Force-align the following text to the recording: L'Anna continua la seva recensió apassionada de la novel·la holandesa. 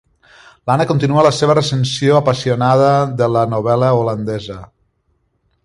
L'Anna 0.69 0.85
continua 0.91 1.25
la 1.27 1.31
seva 1.39 1.55
recensió 1.57 2.17
apassionada 2.21 2.89
de 3.21 3.29
la 3.37 3.47
novel·la 3.55 3.91
holandesa. 4.01 4.59